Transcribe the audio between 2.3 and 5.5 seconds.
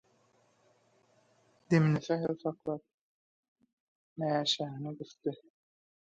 saklap, mäşäni gysdy.